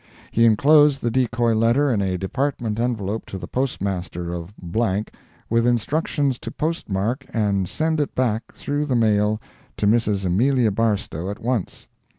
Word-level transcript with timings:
He 0.31 0.45
enclosed 0.45 1.01
the 1.03 1.11
decoy 1.11 1.53
letter 1.53 1.91
in 1.93 2.01
a 2.01 2.17
department 2.17 2.79
envelop 2.79 3.27
to 3.27 3.37
the 3.37 3.47
Post 3.47 3.81
master 3.83 4.33
of____, 4.33 4.51
with 5.47 5.67
instructions 5.67 6.39
to 6.39 6.49
postmark 6.49 7.23
and 7.31 7.69
send 7.69 8.01
it 8.01 8.15
back 8.15 8.51
through 8.55 8.87
the 8.87 8.95
mail 8.95 9.39
to 9.77 9.85
Mrs. 9.85 10.25
Amelia 10.25 10.71
Barstow 10.71 11.29
at 11.29 11.37
once. 11.39 11.87